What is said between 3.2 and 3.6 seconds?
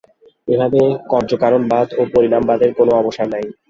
নাই।